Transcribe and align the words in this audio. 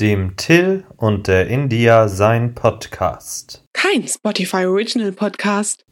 dem 0.00 0.36
Till 0.36 0.84
und 0.96 1.26
der 1.26 1.48
India 1.48 2.06
sein 2.06 2.54
Podcast. 2.54 3.64
Kein 3.72 4.06
Spotify 4.06 4.64
Original 4.66 5.10
Podcast. 5.10 5.84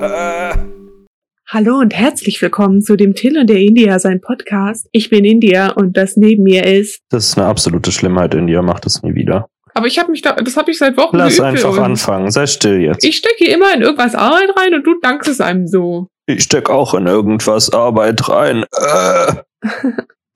Äh. 0.00 0.54
Hallo 1.48 1.78
und 1.78 1.92
herzlich 1.92 2.40
willkommen 2.40 2.82
zu 2.82 2.94
dem 2.94 3.14
Till 3.14 3.36
und 3.36 3.50
der 3.50 3.58
India 3.58 3.98
sein 3.98 4.20
Podcast. 4.20 4.88
Ich 4.92 5.10
bin 5.10 5.24
India 5.24 5.72
und 5.72 5.96
das 5.96 6.16
neben 6.16 6.44
mir 6.44 6.64
ist. 6.66 7.00
Das 7.10 7.26
ist 7.26 7.36
eine 7.36 7.48
absolute 7.48 7.90
Schlimmheit, 7.90 8.34
India. 8.34 8.62
Mach 8.62 8.78
das 8.78 9.02
nie 9.02 9.16
wieder. 9.16 9.48
Aber 9.74 9.88
ich 9.88 9.98
habe 9.98 10.12
mich 10.12 10.22
da, 10.22 10.34
das 10.34 10.56
habe 10.56 10.70
ich 10.70 10.78
seit 10.78 10.96
Wochen 10.96 11.16
Lass 11.16 11.40
einfach 11.40 11.78
anfangen. 11.78 12.30
Sei 12.30 12.46
still 12.46 12.80
jetzt. 12.80 13.04
Ich 13.04 13.16
stecke 13.16 13.36
hier 13.38 13.54
immer 13.54 13.74
in 13.74 13.82
irgendwas 13.82 14.14
Arbeit 14.14 14.50
rein 14.56 14.74
und 14.74 14.86
du 14.86 15.00
dankst 15.00 15.28
es 15.28 15.40
einem 15.40 15.66
so. 15.66 16.06
Ich 16.30 16.44
steck 16.44 16.70
auch 16.70 16.94
in 16.94 17.08
irgendwas 17.08 17.72
Arbeit 17.72 18.28
rein. 18.28 18.64
Äh. 18.72 19.34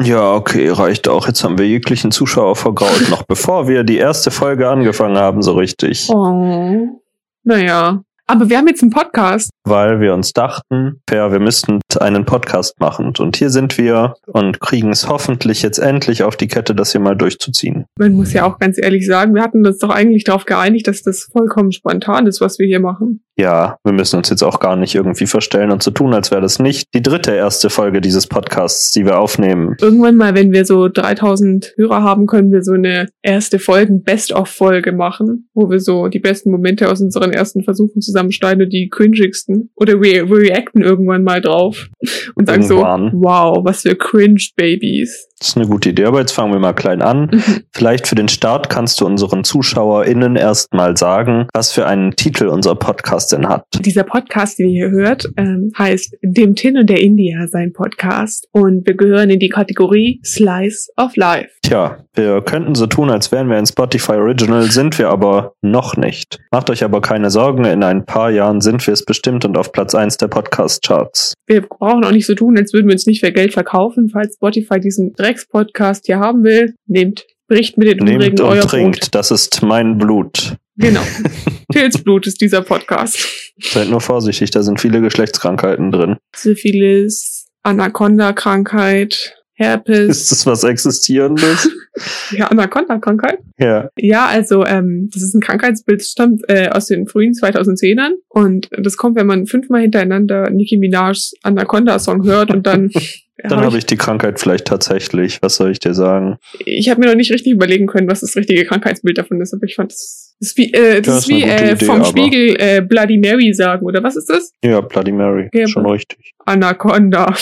Ja, 0.02 0.34
okay, 0.34 0.68
reicht 0.70 1.08
auch. 1.08 1.28
Jetzt 1.28 1.44
haben 1.44 1.56
wir 1.56 1.68
jeglichen 1.68 2.10
Zuschauer 2.10 2.56
vergraut, 2.56 3.08
noch 3.10 3.22
bevor 3.22 3.68
wir 3.68 3.84
die 3.84 3.96
erste 3.96 4.32
Folge 4.32 4.68
angefangen 4.68 5.16
haben, 5.16 5.40
so 5.40 5.52
richtig. 5.52 6.08
Oh. 6.10 7.00
Naja. 7.44 8.02
Aber 8.26 8.48
wir 8.48 8.56
haben 8.56 8.66
jetzt 8.68 8.82
einen 8.82 8.90
Podcast. 8.90 9.50
Weil 9.64 10.00
wir 10.00 10.14
uns 10.14 10.32
dachten, 10.32 11.02
ja, 11.10 11.30
wir 11.30 11.40
müssten 11.40 11.80
einen 12.00 12.24
Podcast 12.24 12.80
machen. 12.80 13.12
Und 13.18 13.36
hier 13.36 13.50
sind 13.50 13.76
wir 13.76 14.14
und 14.26 14.60
kriegen 14.60 14.90
es 14.90 15.08
hoffentlich 15.08 15.60
jetzt 15.60 15.78
endlich 15.78 16.22
auf 16.22 16.36
die 16.36 16.48
Kette, 16.48 16.74
das 16.74 16.92
hier 16.92 17.02
mal 17.02 17.16
durchzuziehen. 17.16 17.84
Man 17.98 18.12
muss 18.14 18.32
ja 18.32 18.46
auch 18.46 18.58
ganz 18.58 18.78
ehrlich 18.78 19.06
sagen, 19.06 19.34
wir 19.34 19.42
hatten 19.42 19.66
uns 19.66 19.78
doch 19.78 19.90
eigentlich 19.90 20.24
darauf 20.24 20.46
geeinigt, 20.46 20.88
dass 20.88 21.02
das 21.02 21.28
vollkommen 21.30 21.70
spontan 21.70 22.26
ist, 22.26 22.40
was 22.40 22.58
wir 22.58 22.66
hier 22.66 22.80
machen. 22.80 23.22
Ja, 23.36 23.78
wir 23.82 23.92
müssen 23.92 24.16
uns 24.16 24.30
jetzt 24.30 24.42
auch 24.42 24.60
gar 24.60 24.76
nicht 24.76 24.94
irgendwie 24.94 25.26
verstellen 25.26 25.72
und 25.72 25.82
so 25.82 25.90
tun, 25.90 26.14
als 26.14 26.30
wäre 26.30 26.40
das 26.40 26.60
nicht 26.60 26.94
die 26.94 27.02
dritte 27.02 27.32
erste 27.32 27.68
Folge 27.68 28.00
dieses 28.00 28.28
Podcasts, 28.28 28.92
die 28.92 29.04
wir 29.04 29.18
aufnehmen. 29.18 29.76
Irgendwann 29.80 30.16
mal, 30.16 30.34
wenn 30.34 30.52
wir 30.52 30.64
so 30.64 30.88
3000 30.88 31.74
Hörer 31.76 32.02
haben, 32.02 32.26
können 32.26 32.52
wir 32.52 32.62
so 32.62 32.72
eine 32.72 33.08
erste 33.22 33.58
Folgen 33.58 34.02
Best-of-Folge 34.02 34.92
machen, 34.92 35.48
wo 35.52 35.68
wir 35.68 35.80
so 35.80 36.06
die 36.08 36.20
besten 36.20 36.52
Momente 36.52 36.88
aus 36.90 37.00
unseren 37.00 37.32
ersten 37.32 37.64
Versuchen 37.64 38.00
zusammenschneiden 38.00 38.64
und 38.64 38.72
die 38.72 38.88
cringigsten. 38.88 39.70
Oder 39.74 40.00
wir, 40.00 40.28
wir 40.28 40.38
reacten 40.38 40.82
irgendwann 40.82 41.24
mal 41.24 41.40
drauf 41.40 41.88
und 42.36 42.46
sagen 42.46 42.62
Irgendwann. 42.62 43.10
so, 43.10 43.18
wow, 43.20 43.58
was 43.64 43.82
für 43.82 43.96
Cringe-Babys. 43.96 45.28
Das 45.40 45.48
ist 45.48 45.56
eine 45.56 45.66
gute 45.66 45.90
Idee, 45.90 46.04
aber 46.04 46.20
jetzt 46.20 46.32
fangen 46.32 46.52
wir 46.52 46.60
mal 46.60 46.72
klein 46.72 47.02
an. 47.02 47.28
Mhm. 47.32 47.64
Vielleicht 47.72 48.06
für 48.06 48.14
den 48.14 48.28
Start 48.28 48.70
kannst 48.70 49.00
du 49.00 49.06
unseren 49.06 49.42
ZuschauerInnen 49.42 50.36
erstmal 50.36 50.96
sagen, 50.96 51.48
was 51.52 51.72
für 51.72 51.86
einen 51.86 52.12
Titel 52.12 52.46
unser 52.46 52.76
Podcast 52.76 53.32
denn 53.32 53.48
hat. 53.48 53.64
Dieser 53.80 54.04
Podcast, 54.04 54.58
den 54.58 54.68
ihr 54.68 54.88
hier 54.88 54.90
hört, 54.90 55.28
ähm, 55.36 55.72
heißt 55.76 56.16
Dem 56.22 56.54
Tin 56.54 56.78
und 56.78 56.88
der 56.88 57.00
India 57.00 57.46
sein 57.48 57.72
Podcast. 57.72 58.48
Und 58.52 58.86
wir 58.86 58.94
gehören 58.94 59.28
in 59.28 59.40
die 59.40 59.48
Kategorie 59.48 60.20
Slice 60.24 60.88
of 60.96 61.16
Life. 61.16 61.50
Tja, 61.62 61.98
wir 62.14 62.42
könnten 62.42 62.74
so 62.74 62.86
tun, 62.86 63.10
als 63.10 63.32
wären 63.32 63.48
wir 63.48 63.56
ein 63.56 63.66
Spotify 63.66 64.12
Original, 64.12 64.70
sind 64.70 64.98
wir 64.98 65.08
aber 65.08 65.54
noch 65.62 65.96
nicht. 65.96 66.38
Macht 66.52 66.70
euch 66.70 66.84
aber 66.84 67.00
keine 67.00 67.30
Sorgen, 67.30 67.64
in 67.64 67.82
ein 67.82 68.04
paar 68.04 68.30
Jahren 68.30 68.60
sind 68.60 68.86
wir 68.86 68.94
es 68.94 69.04
bestimmt 69.04 69.44
und 69.44 69.58
auf 69.58 69.72
Platz 69.72 69.94
eins 69.94 70.16
der 70.16 70.28
Podcast-Charts. 70.28 71.34
Wir 71.46 71.62
brauchen 71.62 72.04
auch 72.04 72.12
nicht 72.12 72.26
so 72.26 72.34
tun, 72.34 72.56
als 72.56 72.72
würden 72.72 72.86
wir 72.86 72.92
uns 72.92 73.06
nicht 73.06 73.20
für 73.20 73.32
Geld 73.32 73.52
verkaufen. 73.52 74.10
Falls 74.10 74.34
Spotify 74.34 74.78
diesen 74.78 75.12
Drecks-Podcast 75.24 76.04
hier 76.04 76.18
haben 76.18 76.44
will, 76.44 76.74
nehmt, 76.86 77.24
bricht 77.48 77.78
mit 77.78 77.88
den 77.88 78.04
Nehmt 78.04 78.40
und 78.40 78.46
euer 78.46 78.60
trinkt, 78.60 79.00
Brot. 79.00 79.14
das 79.14 79.30
ist 79.30 79.62
mein 79.62 79.96
Blut. 79.96 80.56
Genau. 80.76 81.00
Pilzblut 81.72 82.26
ist 82.26 82.42
dieser 82.42 82.60
Podcast. 82.60 83.26
Seid 83.58 83.88
nur 83.88 84.02
vorsichtig, 84.02 84.50
da 84.50 84.62
sind 84.62 84.82
viele 84.82 85.00
Geschlechtskrankheiten 85.00 85.90
drin. 85.90 86.16
Syphilis, 86.36 87.46
Anaconda-Krankheit, 87.62 89.34
Herpes. 89.54 90.08
Ist 90.08 90.32
das 90.32 90.46
was 90.46 90.62
Existierendes? 90.62 91.70
ja, 92.32 92.48
Anaconda-Krankheit. 92.48 93.38
ja. 93.56 93.88
Ja, 93.96 94.26
also 94.26 94.66
ähm, 94.66 95.08
das 95.10 95.22
ist 95.22 95.34
ein 95.34 95.40
Krankheitsbild, 95.40 96.00
das 96.00 96.08
stammt 96.10 96.42
äh, 96.48 96.68
aus 96.68 96.86
den 96.86 97.06
frühen 97.06 97.32
2010ern 97.32 98.10
und 98.28 98.68
das 98.76 98.98
kommt, 98.98 99.16
wenn 99.16 99.26
man 99.26 99.46
fünfmal 99.46 99.80
hintereinander 99.80 100.50
Nicki 100.50 100.76
Minaj's 100.76 101.32
Anaconda-Song 101.42 102.24
hört 102.24 102.50
und 102.50 102.66
dann 102.66 102.90
Dann 103.42 103.60
habe 103.60 103.76
ich 103.78 103.86
die 103.86 103.96
Krankheit 103.96 104.38
vielleicht 104.38 104.66
tatsächlich. 104.66 105.42
Was 105.42 105.56
soll 105.56 105.70
ich 105.70 105.80
dir 105.80 105.94
sagen? 105.94 106.38
ich 106.64 106.88
habe 106.88 107.00
mir 107.00 107.06
noch 107.06 107.16
nicht 107.16 107.32
richtig 107.32 107.52
überlegen 107.52 107.86
können, 107.86 108.08
was 108.08 108.20
das 108.20 108.36
richtige 108.36 108.64
Krankheitsbild 108.64 109.18
davon 109.18 109.40
ist, 109.40 109.52
aber 109.52 109.64
ich 109.64 109.74
fand 109.74 109.92
das, 109.92 110.36
das 110.38 110.50
ist 110.50 110.58
wie, 110.58 110.72
äh, 110.72 111.00
das 111.00 111.06
Ja, 111.06 111.18
ist 111.18 111.28
wie 111.28 111.42
äh, 111.42 111.72
Idee, 111.72 111.84
vom 111.84 112.04
Spiegel 112.04 112.56
äh, 112.58 112.80
Bloody 112.80 113.18
Mary 113.18 113.52
sagen, 113.52 113.84
oder 113.84 114.02
was 114.02 114.16
ist 114.16 114.30
das? 114.30 114.52
Ja, 114.62 114.80
Bloody 114.80 115.12
Mary. 115.12 115.48
Ja, 115.52 115.66
Schon 115.66 115.86
richtig. 115.86 116.33
Anaconda. 116.46 117.34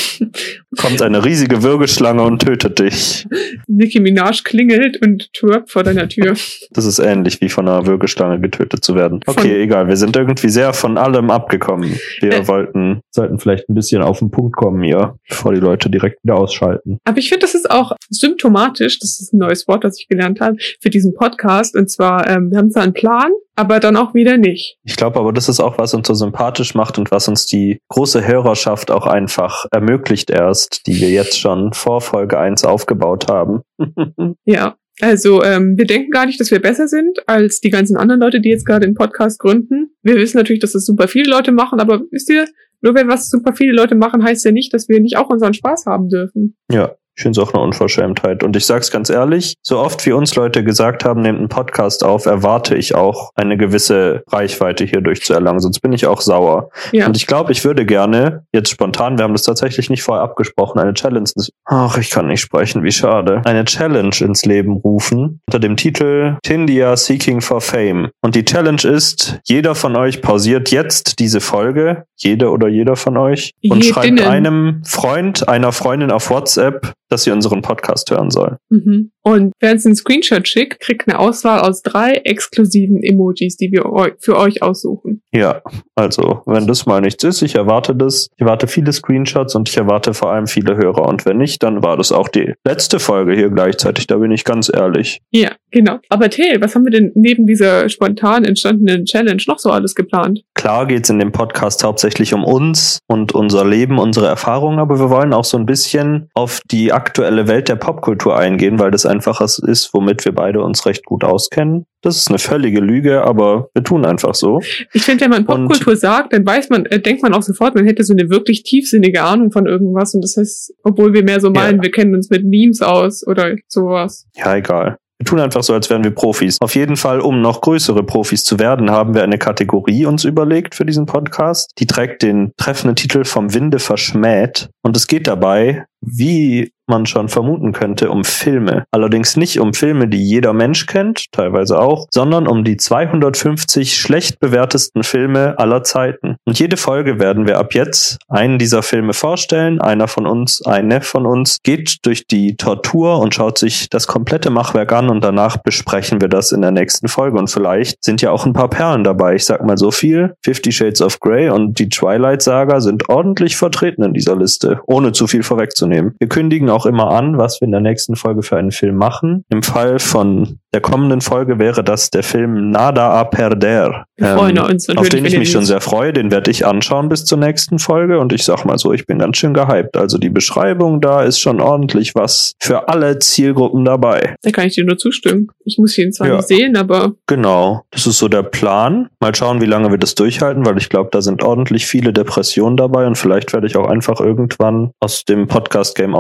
Kommt 0.81 1.03
eine 1.03 1.25
riesige 1.25 1.63
Würgeschlange 1.63 2.23
und 2.23 2.41
tötet 2.43 2.79
dich. 2.79 3.27
Nicki 3.67 4.01
Minaj 4.01 4.43
klingelt 4.45 5.05
und 5.05 5.33
twerpt 5.35 5.71
vor 5.71 5.83
deiner 5.83 6.09
Tür. 6.09 6.35
Das 6.71 6.85
ist 6.87 6.99
ähnlich 6.99 7.41
wie 7.41 7.49
von 7.49 7.69
einer 7.69 7.87
Würgeschlange 7.87 8.41
getötet 8.41 8.83
zu 8.85 8.95
werden. 8.95 9.21
Okay, 9.27 9.41
Von- 9.41 9.51
egal. 9.51 9.89
Wir 9.89 9.97
sind 9.97 10.17
irgendwie 10.17 10.49
sehr 10.49 10.73
von 10.73 10.97
allem 10.99 11.31
abgekommen. 11.31 11.99
Wir 12.21 12.33
Äh. 12.33 12.49
wollten, 12.49 13.01
sollten 13.11 13.39
vielleicht 13.39 13.69
ein 13.69 13.75
bisschen 13.75 14.03
auf 14.03 14.21
den 14.21 14.31
Punkt 14.31 14.57
kommen 14.57 14.83
hier, 14.83 15.17
bevor 15.29 15.53
die 15.53 15.61
Leute 15.61 15.91
direkt 15.91 16.23
wieder 16.25 16.37
ausschalten. 16.37 16.99
Aber 17.05 17.19
ich 17.19 17.29
finde, 17.29 17.43
das 17.45 17.55
ist 17.55 17.71
auch 17.71 17.93
symptomatisch, 18.11 18.99
das 18.99 19.21
ist 19.21 19.33
ein 19.35 19.39
neues 19.39 19.69
Wort, 19.69 19.85
das 19.85 19.99
ich 20.01 20.09
gelernt 20.09 20.41
habe, 20.41 20.57
für 20.81 20.91
diesen 20.91 21.15
Podcast. 21.15 21.77
Und 21.77 21.91
zwar, 21.91 22.29
ähm, 22.29 22.51
wir 22.51 22.59
haben 22.59 22.71
zwar 22.71 22.83
einen 22.85 22.95
Plan, 22.95 23.31
aber 23.57 23.81
dann 23.81 23.97
auch 23.97 24.15
wieder 24.15 24.37
nicht. 24.37 24.79
Ich 24.85 24.97
glaube 24.97 25.19
aber, 25.19 25.33
das 25.33 25.49
ist 25.49 25.61
auch, 25.61 25.79
was 25.79 25.95
uns 25.95 26.09
so 26.09 26.15
sympathisch 26.15 26.75
macht 26.75 26.99
und 26.99 27.11
was 27.11 27.29
uns 27.29 27.47
die 27.47 27.79
große 27.89 28.27
Hörerschaft 28.27 28.91
auch 28.91 29.07
einfach 29.07 29.67
ermöglicht 29.71 30.31
erst, 30.31 30.87
die 30.87 31.01
wir 31.01 31.11
jetzt 31.11 31.39
schon 31.39 31.73
vor 31.73 32.01
Folge 32.01 32.39
1 32.39 32.65
aufgebaut 32.65 33.29
haben. 33.29 33.63
Ja. 34.45 34.77
Also 35.01 35.43
ähm, 35.43 35.77
wir 35.79 35.87
denken 35.87 36.11
gar 36.11 36.27
nicht, 36.27 36.39
dass 36.39 36.51
wir 36.51 36.61
besser 36.61 36.87
sind 36.87 37.19
als 37.27 37.61
die 37.61 37.71
ganzen 37.71 37.97
anderen 37.97 38.21
Leute, 38.21 38.41
die 38.41 38.51
jetzt 38.51 38.67
gerade 38.67 38.87
den 38.87 38.95
Podcast 38.95 39.39
gründen. 39.39 39.97
Wir 40.03 40.17
wissen 40.17 40.37
natürlich, 40.37 40.61
dass 40.61 40.73
das 40.73 40.85
super 40.85 41.09
viele 41.09 41.31
Leute 41.31 41.51
machen, 41.51 41.81
aber 41.81 42.03
wisst 42.11 42.31
ihr, 42.31 42.47
nur 42.83 42.95
wenn 42.95 43.09
was 43.09 43.29
super 43.29 43.55
viele 43.55 43.73
Leute 43.73 43.95
machen, 43.95 44.23
heißt 44.23 44.45
ja 44.45 44.53
nicht, 44.53 44.73
dass 44.75 44.89
wir 44.89 45.01
nicht 45.01 45.17
auch 45.17 45.31
unseren 45.31 45.55
Spaß 45.55 45.87
haben 45.87 46.09
dürfen. 46.09 46.57
Ja, 46.71 46.95
ich 47.17 47.23
finde 47.23 47.41
es 47.41 47.47
auch 47.47 47.53
eine 47.53 47.63
Unverschämtheit. 47.63 48.43
Und 48.43 48.57
ich 48.57 48.67
sag's 48.67 48.91
ganz 48.91 49.11
ehrlich, 49.11 49.55
so 49.63 49.79
oft 49.79 50.05
wie 50.07 50.13
uns 50.13 50.35
Leute 50.35 50.65
gesagt 50.65 51.05
haben, 51.05 51.23
nehmt 51.23 51.39
einen 51.39 51.49
Podcast 51.49 52.05
auf, 52.05 52.27
erwarte 52.27 52.75
ich 52.75 52.95
auch 52.95 53.31
eine 53.35 53.57
gewisse 53.57 54.23
Reichweite 54.29 54.85
hierdurch 54.85 55.23
zu 55.23 55.35
erlangen. 55.35 55.61
Sonst 55.61 55.81
bin 55.81 55.93
ich 55.93 56.07
auch 56.07 56.21
sauer. 56.21 56.71
Ja. 56.93 57.07
Und 57.07 57.17
ich 57.17 57.27
glaube, 57.27 57.53
ich 57.53 57.65
würde 57.65 57.85
gerne, 57.85 58.45
jetzt 58.53 58.71
spontan, 58.71 59.19
wir 59.19 59.25
haben 59.25 59.35
das 59.35 59.43
tatsächlich 59.43 59.91
nicht 59.91 60.03
vorher 60.03 60.23
abgesprochen, 60.23 60.79
eine 60.79 60.95
Challenge, 60.95 61.29
ach, 61.67 61.99
ich 61.99 62.11
kann 62.11 62.29
nicht 62.29 62.41
sprechen, 62.41 62.83
wie 62.83 62.93
schade, 62.93 63.43
eine 63.45 63.65
Challenge 63.65 64.15
ins 64.21 64.45
Leben 64.45 64.73
rufen 64.73 65.41
unter 65.47 65.59
dem 65.59 65.77
Titel 65.77 66.37
Tindia 66.43 66.97
Seeking 66.97 67.41
for 67.41 67.61
Fame. 67.61 68.11
Und 68.23 68.35
die 68.35 68.45
Challenge 68.45 68.83
ist, 68.83 69.41
jeder 69.45 69.75
von 69.75 69.97
euch 69.97 70.23
pausiert 70.23 70.71
jetzt 70.71 71.19
diese 71.19 71.41
Folge, 71.41 72.05
jede 72.17 72.51
oder 72.51 72.69
jeder 72.69 72.97
von 72.97 73.17
euch, 73.17 73.53
und 73.69 73.85
schreibt 73.85 74.07
Jedinnen. 74.07 74.31
einem 74.31 74.83
Freund, 74.85 75.49
einer 75.49 75.73
Freundin 75.73 76.11
auf 76.11 76.31
WhatsApp, 76.31 76.93
dass 77.13 77.25
sie 77.25 77.31
unseren 77.31 77.63
Podcast 77.63 78.11
hören 78.11 78.31
soll. 78.31 78.57
Mhm. 78.71 79.13
Und 79.23 79.53
wer 79.61 79.73
uns 79.73 79.85
einen 79.85 79.95
Screenshot 79.95 80.49
schickt, 80.49 80.81
kriegt 80.81 81.07
eine 81.07 81.19
Auswahl 81.19 81.61
aus 81.61 81.83
drei 81.83 82.13
exklusiven 82.25 83.03
Emojis, 83.03 83.57
die 83.57 83.71
wir 83.71 83.85
für 84.19 84.39
euch 84.39 84.63
aussuchen. 84.63 85.22
Ja, 85.35 85.63
also, 85.95 86.43
wenn 86.45 86.67
das 86.67 86.85
mal 86.85 87.01
nichts 87.01 87.25
ist, 87.25 87.41
ich 87.41 87.55
erwarte 87.55 87.95
das. 87.95 88.29
Ich 88.37 88.43
erwarte 88.43 88.67
viele 88.67 88.93
Screenshots 88.93 89.55
und 89.55 89.69
ich 89.69 89.77
erwarte 89.79 90.13
vor 90.13 90.31
allem 90.31 90.47
viele 90.47 90.77
Hörer. 90.77 91.09
Und 91.09 91.25
wenn 91.25 91.39
nicht, 91.39 91.63
dann 91.63 91.83
war 91.83 91.97
das 91.97 92.13
auch 92.13 92.29
die 92.29 92.53
letzte 92.67 93.01
Folge 93.01 93.35
hier 93.35 93.49
gleichzeitig. 93.49 94.07
Da 94.07 94.17
bin 94.17 94.31
ich 94.31 94.45
ganz 94.45 94.71
ehrlich. 94.73 95.21
Ja, 95.31 95.53
genau. 95.71 95.99
Aber 96.11 96.29
Till, 96.29 96.61
was 96.61 96.75
haben 96.75 96.85
wir 96.85 96.91
denn 96.91 97.13
neben 97.15 97.47
dieser 97.47 97.89
spontan 97.89 98.45
entstandenen 98.45 99.07
Challenge 99.07 99.43
noch 99.47 99.59
so 99.59 99.71
alles 99.71 99.95
geplant? 99.95 100.43
Klar 100.55 100.87
geht's 100.87 101.09
in 101.09 101.19
dem 101.19 101.33
Podcast 101.33 101.83
hauptsächlich 101.83 102.35
um 102.35 102.45
uns 102.45 102.99
und 103.09 103.35
unser 103.35 103.65
Leben, 103.65 103.99
unsere 103.99 104.27
Erfahrungen, 104.27 104.79
aber 104.79 104.99
wir 104.99 105.09
wollen 105.09 105.33
auch 105.33 105.45
so 105.45 105.57
ein 105.57 105.67
bisschen 105.67 106.29
auf 106.35 106.61
die 106.71 106.93
aktuelle 106.93 107.49
Welt 107.49 107.69
der 107.69 107.77
Popkultur 107.77 108.37
eingehen, 108.37 108.79
weil 108.79 108.91
das 108.91 109.07
einfach 109.07 109.41
was 109.41 109.59
ist, 109.59 109.95
womit 109.95 110.25
wir 110.27 110.35
beide 110.35 110.63
uns 110.63 110.85
recht 110.85 111.07
gut 111.07 111.25
auskennen. 111.25 111.87
Das 112.03 112.17
ist 112.17 112.29
eine 112.29 112.39
völlige 112.39 112.81
Lüge, 112.81 113.23
aber 113.23 113.69
wir 113.75 113.83
tun 113.85 114.05
einfach 114.05 114.35
so. 114.35 114.61
Ich 114.93 115.03
finde, 115.03 115.25
wenn 115.25 115.31
man 115.31 115.45
Popkultur 115.47 115.97
sagt, 115.97 116.33
dann 116.33 116.45
weiß 116.45 116.69
man, 116.69 116.85
äh, 116.87 117.01
denkt 117.01 117.23
man 117.23 117.33
auch 117.33 117.43
sofort, 117.43 117.75
man 117.75 117.87
hätte 117.87 118.03
so 118.05 118.13
eine 118.13 118.29
wirklich 118.29 118.65
tiefsinnige 118.65 119.23
Ahnung 119.23 119.53
von 119.53 119.67
irgendwas. 119.67 120.13
Und 120.15 120.23
das 120.23 120.37
heißt, 120.37 120.75
obwohl 120.83 121.15
wir 121.15 121.23
mehr 121.23 121.41
so 121.41 121.51
meinen, 121.51 121.77
Ja. 121.77 121.83
wir 121.85 121.91
kennen 121.93 122.15
uns 122.15 122.29
mit 122.29 122.45
Memes 122.45 122.83
aus 122.83 123.27
oder 123.27 123.55
sowas. 123.69 124.27
Ja, 124.37 124.57
egal. 124.57 124.97
Wir 125.19 125.27
tun 125.27 125.39
einfach 125.39 125.63
so, 125.63 125.73
als 125.73 125.89
wären 125.89 126.03
wir 126.03 126.11
Profis. 126.11 126.57
Auf 126.61 126.75
jeden 126.75 126.97
Fall, 126.97 127.21
um 127.21 127.41
noch 127.41 127.61
größere 127.61 128.03
Profis 128.03 128.43
zu 128.43 128.59
werden, 128.59 128.91
haben 128.91 129.15
wir 129.15 129.23
eine 129.23 129.39
Kategorie 129.39 130.05
uns 130.05 130.25
überlegt 130.25 130.75
für 130.75 130.85
diesen 130.85 131.07
Podcast. 131.07 131.71
Die 131.79 131.87
trägt 131.87 132.23
den 132.25 132.51
treffenden 132.57 132.97
Titel 132.97 133.23
Vom 133.23 133.55
Winde 133.55 133.79
verschmäht. 133.79 134.69
Und 134.83 134.97
es 134.97 135.07
geht 135.07 135.29
dabei, 135.29 135.85
wie 136.01 136.73
man 136.93 137.07
schon 137.07 137.31
vermuten 137.31 137.73
könnte, 137.73 138.11
um 138.11 138.23
Filme. 138.23 138.85
Allerdings 138.91 139.37
nicht 139.37 139.59
um 139.59 139.73
Filme, 139.73 140.09
die 140.09 140.23
jeder 140.23 140.53
Mensch 140.53 140.87
kennt, 140.87 141.33
teilweise 141.33 141.81
auch, 141.81 142.07
sondern 142.11 142.47
um 142.47 142.65
die 142.65 142.77
250 142.77 143.97
schlecht 143.97 144.41
bewertesten 144.41 145.03
Filme 145.03 145.59
aller 145.59 145.83
Zeiten. 145.85 146.37
Und 146.45 146.59
jede 146.59 146.77
Folge 146.77 147.19
werden 147.19 147.47
wir 147.47 147.59
ab 147.59 147.73
jetzt 147.75 148.19
einen 148.29 148.59
dieser 148.59 148.83
Filme 148.83 149.15
vorstellen. 149.15 149.81
Einer 149.81 150.07
von 150.07 150.27
uns, 150.27 150.65
eine 150.67 151.01
von 151.01 151.25
uns 151.25 151.59
geht 151.63 152.05
durch 152.05 152.27
die 152.27 152.57
Tortur 152.57 153.19
und 153.21 153.35
schaut 153.35 153.57
sich 153.57 153.89
das 153.89 154.07
komplette 154.07 154.51
Machwerk 154.51 154.93
an 154.93 155.09
und 155.09 155.25
danach 155.25 155.57
besprechen 155.57 156.21
wir 156.21 156.29
das 156.29 156.53
in 156.53 156.61
der 156.61 156.73
nächsten 156.73 157.09
Folge. 157.09 157.39
Und 157.39 157.51
vielleicht 157.51 158.05
sind 158.05 158.21
ja 158.21 158.31
auch 158.31 158.45
ein 158.45 158.53
paar 158.53 158.69
Perlen 158.69 159.03
dabei. 159.03 159.35
Ich 159.37 159.47
sag 159.47 159.65
mal 159.65 159.79
so 159.79 159.91
viel. 159.91 160.35
Fifty 160.45 160.73
Shades 160.73 161.01
of 161.01 161.21
Grey 161.21 161.49
und 161.49 161.79
die 161.79 161.89
Twilight 161.89 162.43
Saga 162.43 162.81
sind 162.81 163.09
ordentlich 163.09 163.57
vertreten 163.57 164.03
in 164.03 164.13
dieser 164.13 164.37
Liste, 164.37 164.81
ohne 164.87 165.13
zu 165.13 165.27
viel 165.27 165.43
vorwegzunehmen. 165.43 166.15
Wir 166.19 166.29
kündigen 166.29 166.69
auch 166.69 166.82
immer 166.87 167.11
an, 167.11 167.39
was 167.39 167.61
wir 167.61 167.67
in 167.67 167.73
der 167.73 167.81
nächsten 167.81 168.17
Folge 168.17 168.43
für 168.43 168.57
einen 168.57 168.73
Film 168.73 168.97
machen. 168.97 169.45
Im 169.51 169.63
Fall 169.63 169.99
von 169.99 170.59
der 170.73 170.81
kommenden 170.81 171.21
Folge 171.21 171.59
wäre 171.59 171.85
das 171.85 172.11
der 172.11 172.23
Film 172.23 172.71
Nada 172.71 173.11
a 173.11 173.25
Perder. 173.25 174.05
Wir 174.17 174.37
freuen 174.37 174.59
uns 174.59 174.89
auf 174.89 175.09
den 175.09 175.25
ich 175.25 175.37
mich 175.37 175.51
schon 175.51 175.65
sehr 175.65 175.81
freue. 175.81 176.13
Den 176.13 176.31
werde 176.31 176.51
ich 176.51 176.65
anschauen 176.65 177.09
bis 177.09 177.25
zur 177.25 177.39
nächsten 177.39 177.79
Folge. 177.79 178.19
Und 178.19 178.33
ich 178.33 178.45
sag 178.45 178.65
mal 178.65 178.79
so, 178.79 178.93
ich 178.93 179.07
bin 179.07 179.19
ganz 179.19 179.37
schön 179.37 179.53
gehypt. 179.53 179.97
Also 179.97 180.17
die 180.19 180.31
Beschreibung 180.31 181.01
da 181.01 181.23
ist 181.23 181.41
schon 181.41 181.61
ordentlich 181.61 182.15
was 182.15 182.55
für 182.61 182.89
alle 182.89 183.19
Zielgruppen 183.19 183.85
dabei. 183.85 184.37
Da 184.43 184.51
kann 184.51 184.67
ich 184.67 184.75
dir 184.75 184.85
nur 184.85 184.97
zustimmen. 184.97 185.49
Ich 185.65 185.77
muss 185.79 185.97
ihn 185.99 186.13
zwar 186.13 186.29
Ja. 186.29 186.37
nicht 186.37 186.49
sehen, 186.49 186.77
aber 186.77 187.13
Genau, 187.27 187.83
das 187.91 188.07
ist 188.07 188.19
so 188.19 188.29
der 188.29 188.43
Plan. 188.43 189.09
Mal 189.21 189.35
schauen, 189.35 189.61
wie 189.61 189.67
lange 189.67 189.91
wir 189.91 189.99
das 189.99 190.15
durchhalten, 190.15 190.65
weil 190.65 190.79
ich 190.79 190.89
glaube, 190.89 191.11
da 191.13 191.21
sind 191.21 191.43
ordentlich 191.43 191.87
viele 191.87 192.13
Depressionen 192.13 192.77
dabei 192.77 193.07
und 193.07 193.17
vielleicht 193.17 193.53
werde 193.53 193.67
ich 193.67 193.77
auch 193.77 193.89
einfach 193.89 194.21
irgendwann 194.21 194.91
aus 195.01 195.25
dem 195.25 195.47
Podcast-Game 195.49 196.15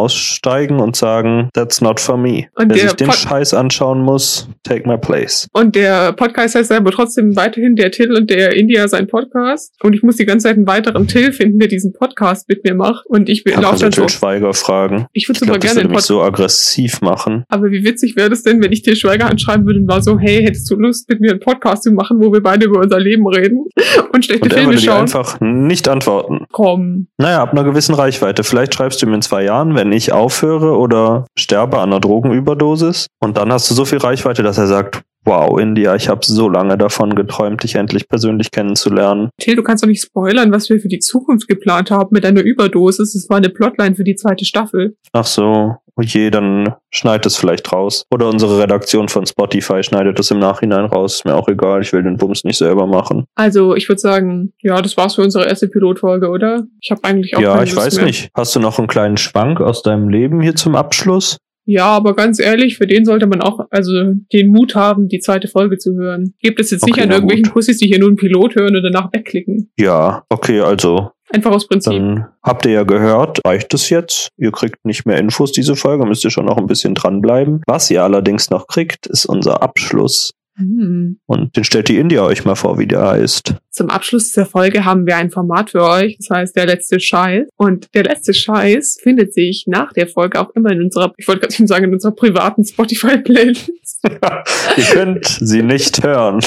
aussteigen 0.52 0.80
und 0.80 0.96
sagen, 0.96 1.48
that's 1.54 1.80
not 1.80 1.98
for 2.00 2.16
me. 2.16 2.44
Und 2.54 2.68
Wer 2.70 2.76
der 2.76 2.78
sich 2.88 2.92
den 2.94 3.08
Pod- 3.08 3.16
Scheiß 3.16 3.54
anschauen 3.54 4.00
muss, 4.02 4.48
take 4.64 4.88
my 4.88 4.98
place. 4.98 5.48
Und 5.52 5.74
der 5.74 6.12
Podcast 6.12 6.54
heißt 6.54 6.72
aber 6.72 6.90
trotzdem 6.90 7.34
weiterhin 7.36 7.76
der 7.76 7.90
Till 7.90 8.12
und 8.14 8.28
der 8.30 8.54
India 8.56 8.86
sein 8.88 9.06
Podcast. 9.06 9.74
Und 9.82 9.94
ich 9.94 10.02
muss 10.02 10.16
die 10.16 10.26
ganze 10.26 10.48
Zeit 10.48 10.56
einen 10.56 10.66
weiteren 10.66 11.06
Till 11.08 11.32
finden, 11.32 11.58
der 11.58 11.68
diesen 11.68 11.92
Podcast 11.92 12.48
mit 12.48 12.64
mir 12.64 12.74
macht. 12.74 13.06
Und 13.06 13.28
ich 13.28 13.44
laufe 13.46 13.76
so 13.76 13.82
dann 13.82 13.92
so. 13.92 14.08
Schweiger 14.08 14.52
fragen. 14.54 15.06
Ich 15.12 15.28
würde 15.28 15.38
Ich 15.42 15.46
super 15.46 15.58
gerne 15.58 15.76
würde 15.76 15.80
den 15.80 15.88
mich 15.88 15.94
Podcast. 15.96 16.06
so 16.08 16.22
aggressiv 16.22 17.00
machen. 17.00 17.44
Aber 17.48 17.70
wie 17.70 17.84
witzig 17.84 18.16
wäre 18.16 18.30
das 18.30 18.42
denn, 18.42 18.62
wenn 18.62 18.72
ich 18.72 18.82
Till 18.82 18.96
Schweiger 18.96 19.26
anschreiben 19.30 19.66
würde 19.66 19.80
und 19.80 19.88
war 19.88 20.02
so, 20.02 20.18
hey, 20.18 20.42
hättest 20.44 20.70
du 20.70 20.76
Lust, 20.76 21.08
mit 21.08 21.20
mir 21.20 21.30
einen 21.30 21.40
Podcast 21.40 21.84
zu 21.84 21.92
machen, 21.92 22.18
wo 22.20 22.32
wir 22.32 22.42
beide 22.42 22.66
über 22.66 22.80
unser 22.80 23.00
Leben 23.00 23.26
reden 23.26 23.64
und 24.12 24.24
schlechte 24.24 24.44
Und 24.44 24.52
Filme 24.52 24.68
würde 24.72 24.80
schauen? 24.82 25.00
einfach 25.02 25.40
nicht 25.40 25.88
antworten. 25.88 26.44
Komm. 26.52 27.06
Naja, 27.18 27.42
ab 27.42 27.52
einer 27.52 27.64
gewissen 27.64 27.94
Reichweite. 27.94 28.44
Vielleicht 28.44 28.74
schreibst 28.74 29.00
du 29.02 29.06
ihm 29.06 29.14
in 29.14 29.22
zwei 29.22 29.44
Jahren, 29.44 29.74
wenn 29.74 29.92
ich 29.92 30.12
aufhöre 30.32 30.78
oder 30.78 31.26
sterbe 31.36 31.78
an 31.78 31.90
einer 31.90 32.00
Drogenüberdosis. 32.00 33.06
Und 33.20 33.36
dann 33.36 33.52
hast 33.52 33.70
du 33.70 33.74
so 33.74 33.84
viel 33.84 33.98
Reichweite, 33.98 34.42
dass 34.42 34.56
er 34.58 34.66
sagt, 34.66 35.02
wow, 35.24 35.58
India, 35.58 35.94
ich 35.94 36.08
habe 36.08 36.20
so 36.24 36.48
lange 36.48 36.76
davon 36.76 37.14
geträumt, 37.14 37.62
dich 37.62 37.74
endlich 37.74 38.08
persönlich 38.08 38.50
kennenzulernen. 38.50 39.30
Till, 39.38 39.56
du 39.56 39.62
kannst 39.62 39.82
doch 39.82 39.88
nicht 39.88 40.02
spoilern, 40.02 40.52
was 40.52 40.68
wir 40.68 40.80
für 40.80 40.88
die 40.88 40.98
Zukunft 40.98 41.48
geplant 41.48 41.90
haben 41.90 42.08
mit 42.12 42.24
einer 42.24 42.42
Überdosis. 42.42 43.12
Das 43.12 43.28
war 43.28 43.36
eine 43.36 43.48
Plotline 43.48 43.94
für 43.94 44.04
die 44.04 44.16
zweite 44.16 44.44
Staffel. 44.44 44.96
Ach 45.12 45.26
so, 45.26 45.76
oh 45.96 46.02
je, 46.02 46.30
dann 46.30 46.74
schneid 46.90 47.26
es 47.26 47.36
vielleicht 47.36 47.72
raus. 47.72 48.04
Oder 48.10 48.28
unsere 48.28 48.58
Redaktion 48.58 49.08
von 49.08 49.26
Spotify 49.26 49.82
schneidet 49.82 50.18
es 50.18 50.30
im 50.30 50.38
Nachhinein 50.38 50.84
raus. 50.86 51.16
Ist 51.16 51.24
mir 51.24 51.34
auch 51.34 51.48
egal, 51.48 51.82
ich 51.82 51.92
will 51.92 52.02
den 52.02 52.16
Bums 52.16 52.44
nicht 52.44 52.58
selber 52.58 52.86
machen. 52.86 53.24
Also, 53.34 53.74
ich 53.74 53.88
würde 53.88 54.00
sagen, 54.00 54.52
ja, 54.60 54.80
das 54.80 54.96
war's 54.96 55.14
für 55.14 55.22
unsere 55.22 55.46
erste 55.46 55.68
Pilotfolge, 55.68 56.28
oder? 56.28 56.64
Ich 56.80 56.90
habe 56.90 57.04
eigentlich 57.04 57.36
auch 57.36 57.40
ja, 57.40 57.62
ich 57.62 57.72
Lust 57.72 57.86
weiß 57.86 57.96
mehr. 57.96 58.06
nicht. 58.06 58.30
Hast 58.34 58.54
du 58.56 58.60
noch 58.60 58.78
einen 58.78 58.88
kleinen 58.88 59.16
Schwank 59.16 59.60
aus 59.60 59.82
deinem 59.82 60.08
Leben 60.08 60.40
hier 60.40 60.54
zum 60.54 60.74
Abschluss? 60.74 61.38
Ja, 61.64 61.86
aber 61.86 62.14
ganz 62.14 62.40
ehrlich, 62.40 62.76
für 62.76 62.86
den 62.86 63.04
sollte 63.04 63.26
man 63.26 63.40
auch 63.40 63.60
also 63.70 63.92
den 64.32 64.50
Mut 64.50 64.74
haben, 64.74 65.08
die 65.08 65.20
zweite 65.20 65.48
Folge 65.48 65.78
zu 65.78 65.94
hören. 65.94 66.34
Gebt 66.40 66.58
es 66.60 66.70
jetzt 66.70 66.84
nicht 66.84 66.94
Okay, 66.94 67.02
an 67.02 67.08
na 67.08 67.14
irgendwelchen 67.14 67.44
gut. 67.44 67.54
Pussys, 67.54 67.78
die 67.78 67.86
hier 67.86 67.98
nur 67.98 68.08
einen 68.08 68.16
Pilot 68.16 68.56
hören 68.56 68.74
und 68.74 68.82
danach 68.82 69.12
wegklicken. 69.12 69.70
Ja, 69.78 70.24
okay, 70.28 70.60
also 70.60 71.10
Einfach 71.32 71.52
aus 71.52 71.66
Prinzip. 71.66 71.94
Dann 71.94 72.26
habt 72.42 72.66
ihr 72.66 72.72
ja 72.72 72.82
gehört, 72.82 73.40
reicht 73.46 73.72
es 73.72 73.88
jetzt. 73.88 74.28
Ihr 74.36 74.52
kriegt 74.52 74.84
nicht 74.84 75.06
mehr 75.06 75.16
Infos 75.16 75.50
diese 75.50 75.76
Folge, 75.76 76.04
müsst 76.04 76.24
ihr 76.24 76.30
schon 76.30 76.44
noch 76.44 76.58
ein 76.58 76.66
bisschen 76.66 76.94
dranbleiben. 76.94 77.62
Was 77.66 77.90
ihr 77.90 78.02
allerdings 78.02 78.50
noch 78.50 78.66
kriegt, 78.66 79.06
ist 79.06 79.24
unser 79.24 79.62
Abschluss. 79.62 80.32
Hm. 80.56 81.18
Und 81.26 81.56
den 81.56 81.64
stellt 81.64 81.88
die 81.88 81.98
India 81.98 82.22
euch 82.22 82.44
mal 82.44 82.54
vor, 82.54 82.78
wie 82.78 82.86
der 82.86 83.06
heißt. 83.06 83.54
Zum 83.70 83.88
Abschluss 83.88 84.28
dieser 84.28 84.46
Folge 84.46 84.84
haben 84.84 85.06
wir 85.06 85.16
ein 85.16 85.30
Format 85.30 85.70
für 85.70 85.82
euch, 85.82 86.16
das 86.18 86.30
heißt 86.30 86.56
der 86.56 86.66
letzte 86.66 87.00
Scheiß. 87.00 87.48
Und 87.56 87.94
der 87.94 88.04
letzte 88.04 88.34
Scheiß 88.34 88.98
findet 89.02 89.32
sich 89.32 89.64
nach 89.66 89.92
der 89.92 90.06
Folge 90.06 90.40
auch 90.40 90.50
immer 90.54 90.70
in 90.70 90.82
unserer, 90.82 91.12
ich 91.16 91.26
wollte 91.26 91.42
gerade 91.42 91.54
schon 91.54 91.66
sagen, 91.66 91.84
in 91.84 91.94
unserer 91.94 92.12
privaten 92.12 92.64
Spotify-Playlist. 92.64 93.70
ihr 94.04 94.84
könnt 94.92 95.26
sie 95.26 95.62
nicht 95.62 96.02
hören. 96.02 96.40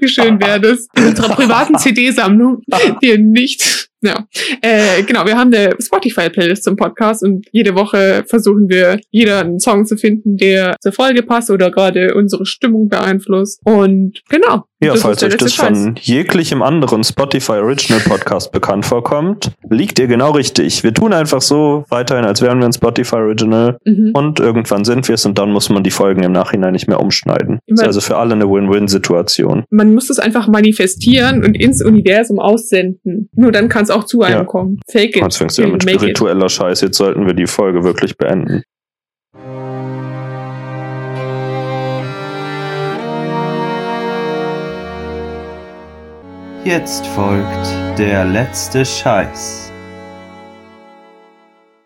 Wie 0.00 0.08
schön 0.08 0.40
wäre 0.40 0.60
das? 0.60 0.88
In 0.96 1.06
unserer 1.06 1.34
privaten 1.34 1.78
CD-Sammlung, 1.78 2.62
die 3.02 3.06
ihr 3.06 3.18
nicht. 3.18 3.87
Ja, 4.00 4.26
äh, 4.62 5.02
genau. 5.02 5.26
Wir 5.26 5.36
haben 5.36 5.52
eine 5.52 5.74
Spotify-Playlist 5.80 6.62
zum 6.62 6.76
Podcast 6.76 7.24
und 7.24 7.46
jede 7.50 7.74
Woche 7.74 8.24
versuchen 8.28 8.68
wir, 8.68 9.00
jeder 9.10 9.40
einen 9.40 9.58
Song 9.58 9.86
zu 9.86 9.96
finden, 9.96 10.36
der 10.36 10.76
zur 10.80 10.92
Folge 10.92 11.22
passt 11.22 11.50
oder 11.50 11.70
gerade 11.70 12.14
unsere 12.14 12.46
Stimmung 12.46 12.88
beeinflusst. 12.88 13.60
Und 13.64 14.22
genau. 14.28 14.64
Ja, 14.80 14.92
das 14.92 15.02
falls 15.02 15.22
euch 15.24 15.36
das 15.36 15.54
von 15.54 15.96
jeglichem 16.00 16.62
anderen 16.62 17.02
Spotify 17.02 17.54
Original 17.54 18.00
Podcast 18.00 18.52
bekannt 18.52 18.86
vorkommt, 18.86 19.50
liegt 19.68 19.98
ihr 19.98 20.06
genau 20.06 20.30
richtig. 20.30 20.84
Wir 20.84 20.94
tun 20.94 21.12
einfach 21.12 21.42
so 21.42 21.84
weiterhin, 21.88 22.24
als 22.24 22.42
wären 22.42 22.60
wir 22.60 22.66
ein 22.66 22.72
Spotify 22.72 23.16
Original 23.16 23.76
Mhm. 23.84 24.12
und 24.14 24.38
irgendwann 24.38 24.84
sind 24.84 25.08
wir 25.08 25.16
es 25.16 25.26
und 25.26 25.36
dann 25.36 25.50
muss 25.50 25.68
man 25.68 25.82
die 25.82 25.90
Folgen 25.90 26.22
im 26.22 26.30
Nachhinein 26.30 26.72
nicht 26.72 26.86
mehr 26.86 27.00
umschneiden. 27.00 27.58
Immer- 27.66 27.80
Ist 27.80 27.86
also 27.86 28.00
für 28.00 28.16
alle 28.18 28.34
eine 28.34 28.48
Win-Win-Situation. 28.48 29.64
Man 29.70 29.94
muss 29.94 30.06
das 30.06 30.20
einfach 30.20 30.46
manifestieren 30.46 31.44
und 31.44 31.54
ins 31.60 31.84
Universum 31.84 32.38
aussenden. 32.38 33.28
Nur 33.34 33.50
dann 33.50 33.68
kann 33.68 33.82
es 33.82 33.90
auch 33.90 34.04
zu 34.04 34.22
einem 34.22 34.38
Ja. 34.38 34.44
kommen. 34.44 34.78
Fake 34.88 35.16
it. 35.16 35.22
Jetzt 35.22 35.38
fängst 35.38 35.58
du 35.58 35.62
ja 35.62 35.68
mit 35.68 35.84
Make 35.84 35.96
it. 35.96 36.00
spiritueller 36.02 36.48
Scheiß. 36.48 36.82
Jetzt 36.82 36.98
sollten 36.98 37.26
wir 37.26 37.34
die 37.34 37.46
Folge 37.48 37.82
wirklich 37.82 38.16
beenden. 38.16 38.62
Jetzt 46.68 47.06
folgt 47.06 47.66
der 47.98 48.26
letzte 48.26 48.84
Scheiß. 48.84 49.67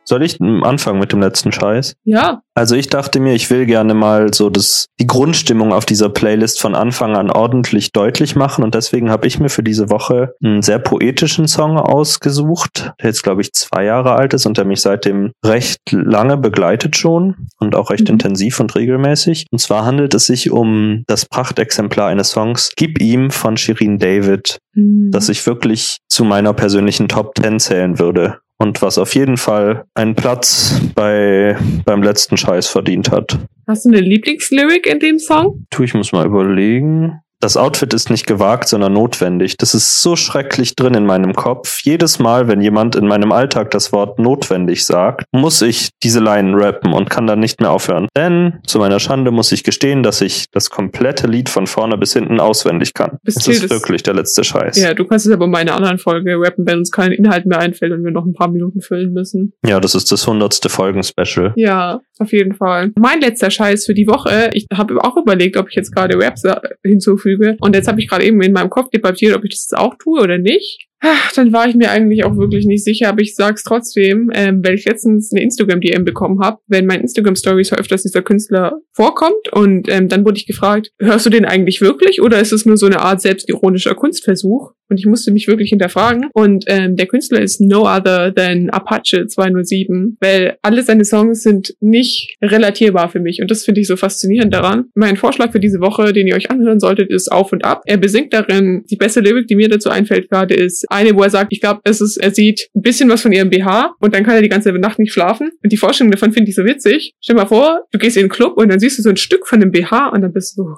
Soll 0.04 0.22
ich 0.22 0.40
anfangen 0.40 0.98
mit 0.98 1.12
dem 1.12 1.20
letzten 1.20 1.52
Scheiß? 1.52 1.94
Ja, 2.04 2.42
Also 2.54 2.74
ich 2.76 2.88
dachte 2.88 3.18
mir, 3.20 3.34
ich 3.34 3.48
will 3.50 3.66
gerne 3.66 3.94
mal 3.94 4.34
so 4.34 4.50
das, 4.50 4.86
die 5.00 5.06
Grundstimmung 5.06 5.72
auf 5.72 5.86
dieser 5.86 6.08
Playlist 6.10 6.60
von 6.60 6.74
Anfang 6.74 7.16
an 7.16 7.30
ordentlich 7.30 7.92
deutlich 7.92 8.34
machen 8.36 8.62
und 8.64 8.74
deswegen 8.74 9.10
habe 9.10 9.26
ich 9.26 9.38
mir 9.38 9.48
für 9.48 9.62
diese 9.62 9.88
Woche 9.90 10.34
einen 10.44 10.60
sehr 10.60 10.78
poetischen 10.78 11.46
Song 11.48 11.78
ausgesucht, 11.78 12.92
der 13.00 13.08
jetzt 13.08 13.22
glaube 13.22 13.40
ich 13.42 13.52
zwei 13.52 13.84
Jahre 13.84 14.12
alt 14.14 14.34
ist 14.34 14.44
und 14.46 14.58
der 14.58 14.64
mich 14.64 14.80
seitdem 14.82 15.32
recht 15.44 15.78
lange 15.92 16.36
begleitet 16.36 16.96
schon 16.96 17.48
und 17.58 17.74
auch 17.74 17.90
recht 17.90 18.08
Mhm. 18.08 18.14
intensiv 18.14 18.60
und 18.60 18.74
regelmäßig. 18.74 19.46
Und 19.50 19.58
zwar 19.60 19.84
handelt 19.84 20.12
es 20.14 20.26
sich 20.26 20.50
um 20.50 21.04
das 21.06 21.24
Prachtexemplar 21.26 22.08
eines 22.08 22.30
Songs 22.30 22.70
Gib 22.76 23.00
ihm 23.00 23.30
von 23.30 23.56
Shirin 23.56 23.98
David, 23.98 24.58
Hm. 24.74 25.10
das 25.12 25.28
ich 25.28 25.46
wirklich 25.46 25.98
zu 26.08 26.24
meiner 26.24 26.52
persönlichen 26.52 27.08
Top 27.08 27.32
10 27.40 27.60
zählen 27.60 27.98
würde. 27.98 28.38
Und 28.62 28.80
was 28.80 28.96
auf 28.96 29.16
jeden 29.16 29.38
Fall 29.38 29.86
einen 29.94 30.14
Platz 30.14 30.80
bei, 30.94 31.56
beim 31.84 32.00
letzten 32.00 32.36
Scheiß 32.36 32.68
verdient 32.68 33.10
hat. 33.10 33.36
Hast 33.66 33.84
du 33.84 33.88
eine 33.88 33.98
Lieblingslyric 33.98 34.86
in 34.86 35.00
dem 35.00 35.18
Song? 35.18 35.66
Tu, 35.70 35.82
ich 35.82 35.94
muss 35.94 36.12
mal 36.12 36.26
überlegen. 36.26 37.18
Das 37.42 37.56
Outfit 37.56 37.92
ist 37.92 38.08
nicht 38.08 38.28
gewagt, 38.28 38.68
sondern 38.68 38.92
notwendig. 38.92 39.56
Das 39.56 39.74
ist 39.74 40.00
so 40.00 40.14
schrecklich 40.14 40.76
drin 40.76 40.94
in 40.94 41.04
meinem 41.04 41.34
Kopf. 41.34 41.80
Jedes 41.82 42.20
Mal, 42.20 42.46
wenn 42.46 42.60
jemand 42.60 42.94
in 42.94 43.08
meinem 43.08 43.32
Alltag 43.32 43.72
das 43.72 43.92
Wort 43.92 44.20
notwendig 44.20 44.86
sagt, 44.86 45.24
muss 45.32 45.60
ich 45.60 45.90
diese 46.04 46.20
Line 46.20 46.54
rappen 46.56 46.92
und 46.92 47.10
kann 47.10 47.26
dann 47.26 47.40
nicht 47.40 47.60
mehr 47.60 47.72
aufhören. 47.72 48.06
Denn 48.16 48.60
zu 48.64 48.78
meiner 48.78 49.00
Schande 49.00 49.32
muss 49.32 49.50
ich 49.50 49.64
gestehen, 49.64 50.04
dass 50.04 50.20
ich 50.20 50.50
das 50.52 50.70
komplette 50.70 51.26
Lied 51.26 51.48
von 51.48 51.66
vorne 51.66 51.98
bis 51.98 52.12
hinten 52.12 52.38
auswendig 52.38 52.94
kann. 52.94 53.18
Bis 53.24 53.34
Till 53.34 53.54
ist 53.54 53.64
das- 53.64 53.70
wirklich 53.72 54.04
der 54.04 54.14
letzte 54.14 54.44
Scheiß. 54.44 54.78
Ja, 54.78 54.94
du 54.94 55.04
kannst 55.04 55.26
es 55.26 55.32
aber 55.32 55.46
in 55.46 55.50
meiner 55.50 55.74
anderen 55.74 55.98
Folge 55.98 56.36
rappen, 56.38 56.64
wenn 56.64 56.78
uns 56.78 56.92
kein 56.92 57.10
Inhalt 57.10 57.44
mehr 57.46 57.58
einfällt 57.58 57.90
und 57.92 58.04
wir 58.04 58.12
noch 58.12 58.24
ein 58.24 58.34
paar 58.34 58.48
Minuten 58.52 58.80
füllen 58.82 59.12
müssen. 59.12 59.52
Ja, 59.66 59.80
das 59.80 59.96
ist 59.96 60.12
das 60.12 60.28
hundertste 60.28 60.68
Folgen-Special. 60.68 61.54
Ja, 61.56 61.98
auf 62.22 62.32
jeden 62.32 62.54
Fall. 62.54 62.92
Mein 62.98 63.20
letzter 63.20 63.50
Scheiß 63.50 63.86
für 63.86 63.94
die 63.94 64.06
Woche, 64.06 64.50
ich 64.54 64.66
habe 64.72 65.02
auch 65.02 65.16
überlegt, 65.16 65.56
ob 65.56 65.68
ich 65.68 65.74
jetzt 65.74 65.94
gerade 65.94 66.18
Raps 66.18 66.44
äh, 66.44 66.56
hinzufüge. 66.84 67.56
Und 67.60 67.74
jetzt 67.74 67.88
habe 67.88 68.00
ich 68.00 68.08
gerade 68.08 68.24
eben 68.24 68.40
in 68.42 68.52
meinem 68.52 68.70
Kopf 68.70 68.90
debattiert, 68.90 69.36
ob 69.36 69.44
ich 69.44 69.50
das 69.50 69.68
jetzt 69.70 69.78
auch 69.78 69.94
tue 69.98 70.20
oder 70.20 70.38
nicht. 70.38 70.88
Ach, 71.04 71.32
dann 71.32 71.52
war 71.52 71.68
ich 71.68 71.74
mir 71.74 71.90
eigentlich 71.90 72.24
auch 72.24 72.36
wirklich 72.36 72.64
nicht 72.64 72.84
sicher, 72.84 73.08
aber 73.08 73.22
ich 73.22 73.34
sag's 73.34 73.64
trotzdem, 73.64 74.30
ähm, 74.34 74.64
weil 74.64 74.76
ich 74.76 74.84
letztens 74.84 75.32
eine 75.32 75.42
Instagram-DM 75.42 76.04
bekommen 76.04 76.40
habe, 76.40 76.60
wenn 76.68 76.86
mein 76.86 77.00
Instagram-Story 77.00 77.64
so 77.64 77.74
öfters 77.74 78.04
dieser 78.04 78.22
Künstler 78.22 78.78
vorkommt 78.92 79.52
und 79.52 79.88
ähm, 79.88 80.08
dann 80.08 80.24
wurde 80.24 80.38
ich 80.38 80.46
gefragt, 80.46 80.92
hörst 81.00 81.26
du 81.26 81.30
den 81.30 81.44
eigentlich 81.44 81.80
wirklich 81.80 82.22
oder 82.22 82.40
ist 82.40 82.52
es 82.52 82.66
nur 82.66 82.76
so 82.76 82.86
eine 82.86 83.00
Art 83.00 83.20
selbstironischer 83.20 83.96
Kunstversuch? 83.96 84.74
Und 84.92 84.98
ich 84.98 85.06
musste 85.06 85.32
mich 85.32 85.48
wirklich 85.48 85.70
hinterfragen. 85.70 86.26
Und 86.34 86.66
ähm, 86.68 86.96
der 86.96 87.06
Künstler 87.06 87.40
ist 87.40 87.62
no 87.62 87.90
other 87.90 88.34
than 88.34 88.68
Apache 88.68 89.26
207, 89.26 90.18
weil 90.20 90.58
alle 90.60 90.82
seine 90.82 91.06
Songs 91.06 91.42
sind 91.42 91.74
nicht 91.80 92.36
relatierbar 92.42 93.08
für 93.08 93.18
mich. 93.18 93.40
Und 93.40 93.50
das 93.50 93.64
finde 93.64 93.80
ich 93.80 93.86
so 93.86 93.96
faszinierend 93.96 94.52
daran. 94.52 94.90
Mein 94.94 95.16
Vorschlag 95.16 95.50
für 95.50 95.60
diese 95.60 95.80
Woche, 95.80 96.12
den 96.12 96.26
ihr 96.26 96.34
euch 96.34 96.50
anhören 96.50 96.78
solltet, 96.78 97.10
ist 97.10 97.32
Auf 97.32 97.52
und 97.52 97.64
Ab. 97.64 97.84
Er 97.86 97.96
besingt 97.96 98.34
darin, 98.34 98.84
die 98.90 98.96
beste 98.96 99.20
Lyric, 99.20 99.46
die 99.46 99.56
mir 99.56 99.70
dazu 99.70 99.88
einfällt 99.88 100.28
gerade, 100.28 100.52
ist 100.52 100.84
eine, 100.92 101.14
wo 101.16 101.22
er 101.22 101.30
sagt, 101.30 101.48
ich 101.50 101.60
glaube, 101.60 101.80
es 101.84 102.00
ist, 102.00 102.16
er 102.16 102.32
sieht 102.32 102.68
ein 102.74 102.82
bisschen 102.82 103.08
was 103.08 103.22
von 103.22 103.32
ihrem 103.32 103.50
BH 103.50 103.94
und 103.98 104.14
dann 104.14 104.24
kann 104.24 104.34
er 104.34 104.42
die 104.42 104.48
ganze 104.48 104.72
Nacht 104.72 104.98
nicht 104.98 105.12
schlafen. 105.12 105.50
Und 105.62 105.72
die 105.72 105.76
Vorstellung 105.76 106.10
davon 106.10 106.32
finde 106.32 106.50
ich 106.50 106.56
so 106.56 106.64
witzig. 106.64 107.14
Stell 107.20 107.36
dir 107.36 107.42
mal 107.42 107.48
vor, 107.48 107.82
du 107.90 107.98
gehst 107.98 108.16
in 108.16 108.24
den 108.24 108.30
Club 108.30 108.56
und 108.56 108.68
dann 108.68 108.80
siehst 108.80 108.98
du 108.98 109.02
so 109.02 109.10
ein 109.10 109.16
Stück 109.16 109.46
von 109.46 109.60
dem 109.60 109.70
BH 109.70 110.08
und 110.08 110.22
dann 110.22 110.32
bist 110.32 110.58
du 110.58 110.64
so. 110.64 110.76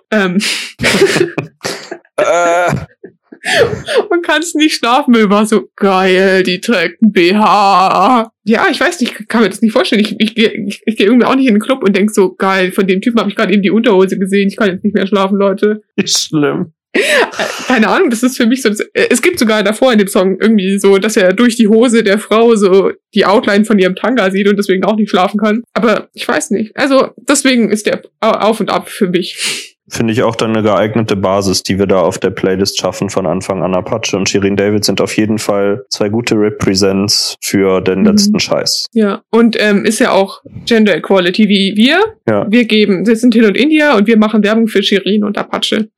ähm. 0.10 0.38
Äh, 2.16 2.74
und 4.10 4.24
kannst 4.24 4.54
nicht 4.54 4.76
schlafen. 4.76 5.14
Ich 5.14 5.28
war 5.28 5.46
so, 5.46 5.68
geil, 5.76 6.42
die 6.42 6.60
trägt 6.60 7.02
ein 7.02 7.12
BH. 7.12 8.30
Ja, 8.44 8.66
ich 8.70 8.80
weiß 8.80 9.00
nicht, 9.00 9.18
ich 9.18 9.28
kann 9.28 9.42
mir 9.42 9.50
das 9.50 9.62
nicht 9.62 9.72
vorstellen. 9.72 10.00
Ich, 10.00 10.14
ich, 10.18 10.34
gehe 10.34 10.52
ich, 10.66 10.82
ich 10.86 10.96
gehe 10.96 11.06
irgendwie 11.06 11.26
auch 11.26 11.34
nicht 11.34 11.48
in 11.48 11.54
den 11.54 11.60
Club 11.60 11.82
und 11.82 11.96
denk 11.96 12.10
so, 12.10 12.34
geil, 12.34 12.72
von 12.72 12.86
dem 12.86 13.00
Typen 13.00 13.18
habe 13.18 13.30
ich 13.30 13.36
gerade 13.36 13.52
eben 13.52 13.62
die 13.62 13.70
Unterhose 13.70 14.18
gesehen. 14.18 14.48
Ich 14.48 14.56
kann 14.56 14.70
jetzt 14.70 14.84
nicht 14.84 14.94
mehr 14.94 15.06
schlafen, 15.06 15.38
Leute. 15.38 15.82
ist 15.96 16.28
schlimm. 16.28 16.72
Keine 17.66 17.88
Ahnung, 17.88 18.10
das 18.10 18.22
ist 18.22 18.36
für 18.36 18.46
mich 18.46 18.62
so. 18.62 18.70
Es 18.92 19.22
gibt 19.22 19.38
sogar 19.38 19.62
davor 19.62 19.92
in 19.92 19.98
dem 19.98 20.08
Song 20.08 20.38
irgendwie 20.40 20.78
so, 20.78 20.98
dass 20.98 21.16
er 21.16 21.32
durch 21.32 21.56
die 21.56 21.68
Hose 21.68 22.02
der 22.02 22.18
Frau 22.18 22.54
so 22.54 22.90
die 23.14 23.24
Outline 23.24 23.64
von 23.64 23.78
ihrem 23.78 23.94
Tanga 23.94 24.30
sieht 24.30 24.48
und 24.48 24.56
deswegen 24.58 24.84
auch 24.84 24.96
nicht 24.96 25.10
schlafen 25.10 25.38
kann. 25.40 25.62
Aber 25.74 26.08
ich 26.12 26.26
weiß 26.28 26.50
nicht. 26.50 26.76
Also 26.76 27.08
deswegen 27.16 27.70
ist 27.70 27.86
der 27.86 28.02
auf 28.20 28.60
und 28.60 28.70
ab 28.70 28.88
für 28.88 29.08
mich. 29.08 29.68
Finde 29.88 30.12
ich 30.12 30.22
auch 30.22 30.36
dann 30.36 30.50
eine 30.54 30.62
geeignete 30.62 31.16
Basis, 31.16 31.62
die 31.64 31.78
wir 31.78 31.86
da 31.86 32.00
auf 32.00 32.18
der 32.18 32.30
Playlist 32.30 32.78
schaffen 32.78 33.10
von 33.10 33.26
Anfang 33.26 33.62
an. 33.62 33.74
Apache 33.74 34.16
und 34.16 34.28
Shirin 34.28 34.56
David 34.56 34.84
sind 34.84 35.00
auf 35.00 35.16
jeden 35.16 35.38
Fall 35.38 35.84
zwei 35.90 36.08
gute 36.08 36.34
Represents 36.36 37.34
für 37.42 37.80
den 37.80 38.00
Mhm. 38.00 38.06
letzten 38.06 38.38
Scheiß. 38.40 38.86
Ja, 38.92 39.22
und 39.30 39.56
ähm, 39.60 39.84
ist 39.84 39.98
ja 39.98 40.12
auch 40.12 40.40
Gender 40.66 40.96
Equality 40.96 41.48
wie 41.48 41.74
wir. 41.76 42.00
Ja. 42.28 42.46
Wir 42.48 42.64
geben, 42.64 43.06
wir 43.06 43.16
sind 43.16 43.32
Till 43.32 43.44
und 43.44 43.56
India 43.56 43.96
und 43.96 44.06
wir 44.06 44.16
machen 44.16 44.42
Werbung 44.44 44.68
für 44.68 44.82
Shirin 44.82 45.24
und 45.24 45.36
Apache. 45.36 45.88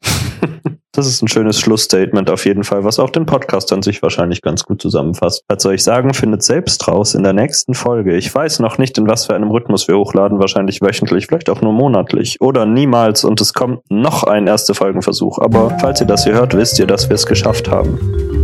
Das 0.93 1.07
ist 1.07 1.23
ein 1.23 1.29
schönes 1.29 1.59
Schlussstatement 1.59 2.31
auf 2.31 2.47
jeden 2.47 2.63
Fall, 2.63 2.85
was 2.85 2.99
auch 2.99 3.11
den 3.11 3.27
Podcast 3.27 3.73
an 3.73 3.83
sich 3.83 4.03
wahrscheinlich 4.03 4.43
ganz 4.43 4.63
gut 4.65 4.81
zusammenfasst. 4.81 5.43
Was 5.49 5.63
soll 5.63 5.75
ich 5.75 5.83
sagen, 5.83 6.15
findet 6.15 6.43
selbst 6.43 6.87
raus 6.87 7.15
in 7.15 7.25
der 7.25 7.33
nächsten 7.33 7.75
Folge. 7.75 8.17
Ich 8.17 8.33
weiß 8.33 8.61
noch 8.61 8.79
nicht, 8.79 8.97
in 8.97 9.09
was 9.09 9.27
für 9.27 9.35
einem 9.35 9.51
Rhythmus 9.51 9.89
wir 9.89 9.97
hochladen, 9.97 10.39
wahrscheinlich 10.39 10.81
wöchentlich, 10.81 11.27
vielleicht 11.27 11.51
auch 11.51 11.61
nur 11.61 11.73
monatlich 11.73 12.41
oder 12.41 12.65
niemals 12.65 13.25
und 13.25 13.41
es 13.41 13.53
kommt 13.53 13.81
noch 13.91 14.23
ein 14.25 14.47
erster 14.47 14.75
Folgenversuch. 14.75 15.39
Aber 15.39 15.77
falls 15.81 16.01
ihr 16.01 16.07
das 16.07 16.25
hier 16.25 16.35
hört, 16.35 16.57
wisst 16.57 16.79
ihr, 16.79 16.87
dass 16.87 17.09
wir 17.09 17.17
es 17.17 17.27
geschafft 17.27 17.69
haben. 17.69 18.44